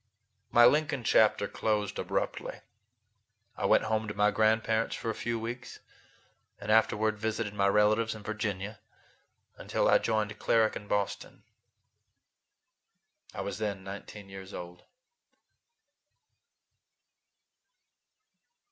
My 0.49 0.65
Lincoln 0.65 1.03
chapter 1.03 1.47
closed 1.47 1.99
abruptly. 1.99 2.61
I 3.55 3.67
went 3.67 3.83
home 3.83 4.07
to 4.07 4.15
my 4.15 4.31
grandparents 4.31 4.95
for 4.95 5.11
a 5.11 5.13
few 5.13 5.37
weeks, 5.39 5.77
and 6.59 6.71
afterward 6.71 7.19
visited 7.19 7.53
my 7.53 7.67
relatives 7.67 8.15
in 8.15 8.23
Virginia 8.23 8.79
until 9.57 9.87
I 9.87 9.99
joined 9.99 10.39
Cleric 10.39 10.75
in 10.75 10.87
Boston. 10.87 11.43
I 13.35 13.41
was 13.41 13.59
then 13.59 13.83
nineteen 13.83 14.27
years 14.27 14.55
old. 14.55 14.85